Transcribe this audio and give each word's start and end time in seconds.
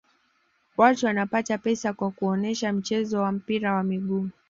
watu 0.77 1.05
wanapata 1.05 1.57
pesa 1.57 1.93
kwa 1.93 2.11
kuonesha 2.11 2.73
mchezo 2.73 3.21
wa 3.21 3.31
mpira 3.31 3.73
wa 3.73 3.83
miguu 3.83 4.27